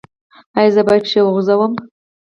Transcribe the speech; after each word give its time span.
ایا 0.57 0.71
زه 0.75 0.81
باید 0.87 1.03
پښې 1.07 1.19
وغځوم؟ 1.23 1.71